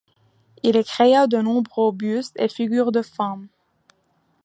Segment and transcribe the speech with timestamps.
[0.63, 3.49] Il créa de nombreux bustes et figures de femme.